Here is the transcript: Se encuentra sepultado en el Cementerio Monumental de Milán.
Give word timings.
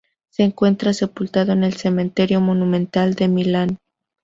Se 0.31 0.41
encuentra 0.41 0.93
sepultado 0.93 1.51
en 1.51 1.63
el 1.63 1.73
Cementerio 1.73 2.41
Monumental 2.41 3.13
de 3.13 3.27
Milán. 3.27 3.77